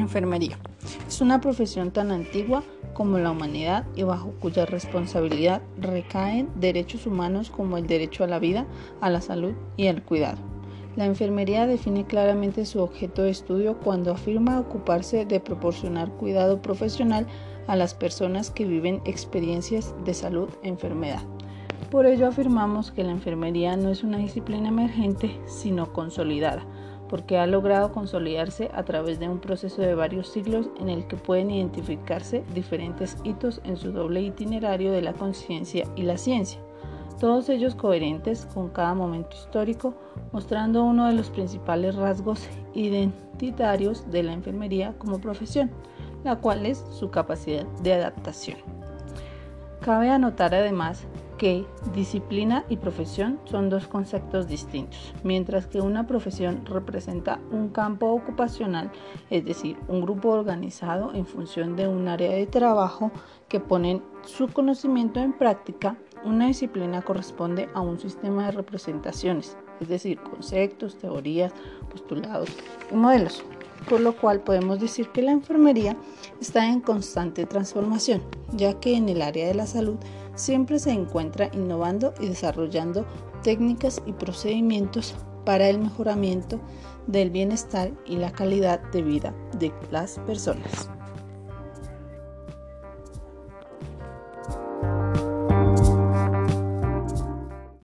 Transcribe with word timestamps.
enfermería. 0.00 0.58
Es 1.06 1.20
una 1.20 1.40
profesión 1.40 1.90
tan 1.90 2.10
antigua 2.10 2.62
como 2.94 3.18
la 3.18 3.30
humanidad 3.30 3.84
y 3.94 4.02
bajo 4.02 4.32
cuya 4.40 4.66
responsabilidad 4.66 5.62
recaen 5.80 6.48
derechos 6.56 7.06
humanos 7.06 7.50
como 7.50 7.76
el 7.76 7.86
derecho 7.86 8.24
a 8.24 8.26
la 8.26 8.38
vida, 8.38 8.66
a 9.00 9.10
la 9.10 9.20
salud 9.20 9.52
y 9.76 9.88
al 9.88 10.02
cuidado. 10.02 10.38
La 10.96 11.04
enfermería 11.04 11.66
define 11.66 12.06
claramente 12.06 12.64
su 12.64 12.80
objeto 12.80 13.22
de 13.22 13.30
estudio 13.30 13.76
cuando 13.78 14.12
afirma 14.12 14.58
ocuparse 14.58 15.26
de 15.26 15.40
proporcionar 15.40 16.10
cuidado 16.12 16.62
profesional 16.62 17.26
a 17.66 17.76
las 17.76 17.94
personas 17.94 18.50
que 18.50 18.64
viven 18.64 19.02
experiencias 19.04 19.94
de 20.06 20.14
salud-enfermedad. 20.14 21.20
Por 21.90 22.06
ello 22.06 22.26
afirmamos 22.26 22.92
que 22.92 23.04
la 23.04 23.12
enfermería 23.12 23.76
no 23.76 23.90
es 23.90 24.02
una 24.04 24.18
disciplina 24.18 24.68
emergente, 24.68 25.38
sino 25.46 25.92
consolidada 25.92 26.64
porque 27.08 27.38
ha 27.38 27.46
logrado 27.46 27.92
consolidarse 27.92 28.70
a 28.74 28.84
través 28.84 29.18
de 29.18 29.28
un 29.28 29.38
proceso 29.38 29.82
de 29.82 29.94
varios 29.94 30.28
siglos 30.28 30.68
en 30.80 30.88
el 30.88 31.06
que 31.06 31.16
pueden 31.16 31.50
identificarse 31.50 32.44
diferentes 32.54 33.16
hitos 33.24 33.60
en 33.64 33.76
su 33.76 33.92
doble 33.92 34.22
itinerario 34.22 34.92
de 34.92 35.02
la 35.02 35.12
conciencia 35.12 35.84
y 35.96 36.02
la 36.02 36.18
ciencia, 36.18 36.60
todos 37.20 37.48
ellos 37.48 37.74
coherentes 37.74 38.46
con 38.52 38.68
cada 38.68 38.94
momento 38.94 39.36
histórico, 39.36 39.94
mostrando 40.32 40.84
uno 40.84 41.06
de 41.06 41.14
los 41.14 41.30
principales 41.30 41.94
rasgos 41.94 42.46
identitarios 42.74 44.10
de 44.10 44.22
la 44.22 44.34
enfermería 44.34 44.94
como 44.98 45.18
profesión, 45.18 45.70
la 46.24 46.36
cual 46.36 46.66
es 46.66 46.84
su 46.90 47.10
capacidad 47.10 47.64
de 47.82 47.94
adaptación. 47.94 48.58
Cabe 49.80 50.10
anotar 50.10 50.54
además 50.54 51.06
que 51.38 51.66
disciplina 51.94 52.64
y 52.68 52.76
profesión 52.76 53.38
son 53.44 53.68
dos 53.68 53.86
conceptos 53.86 54.48
distintos, 54.48 55.14
mientras 55.22 55.66
que 55.66 55.80
una 55.80 56.06
profesión 56.06 56.64
representa 56.66 57.40
un 57.50 57.68
campo 57.68 58.06
ocupacional, 58.08 58.90
es 59.30 59.44
decir, 59.44 59.76
un 59.88 60.00
grupo 60.00 60.30
organizado 60.30 61.14
en 61.14 61.26
función 61.26 61.76
de 61.76 61.88
un 61.88 62.08
área 62.08 62.32
de 62.32 62.46
trabajo 62.46 63.10
que 63.48 63.60
ponen 63.60 64.02
su 64.24 64.48
conocimiento 64.48 65.20
en 65.20 65.32
práctica, 65.32 65.96
una 66.24 66.46
disciplina 66.46 67.02
corresponde 67.02 67.68
a 67.74 67.80
un 67.80 68.00
sistema 68.00 68.46
de 68.46 68.52
representaciones, 68.52 69.56
es 69.80 69.88
decir, 69.88 70.18
conceptos, 70.20 70.96
teorías, 70.98 71.52
postulados 71.90 72.48
y 72.90 72.94
modelos 72.94 73.44
por 73.88 74.00
lo 74.00 74.16
cual 74.16 74.40
podemos 74.40 74.80
decir 74.80 75.08
que 75.10 75.22
la 75.22 75.32
enfermería 75.32 75.96
está 76.40 76.66
en 76.66 76.80
constante 76.80 77.46
transformación, 77.46 78.22
ya 78.52 78.80
que 78.80 78.96
en 78.96 79.08
el 79.08 79.22
área 79.22 79.46
de 79.46 79.54
la 79.54 79.66
salud 79.66 79.96
siempre 80.36 80.78
se 80.78 80.92
encuentra 80.92 81.50
innovando 81.52 82.14
y 82.20 82.28
desarrollando 82.28 83.04
técnicas 83.42 84.00
y 84.06 84.12
procedimientos 84.12 85.14
para 85.44 85.68
el 85.68 85.78
mejoramiento 85.78 86.60
del 87.06 87.30
bienestar 87.30 87.90
y 88.06 88.16
la 88.16 88.32
calidad 88.32 88.80
de 88.92 89.02
vida 89.02 89.34
de 89.58 89.72
las 89.90 90.18
personas. 90.20 90.90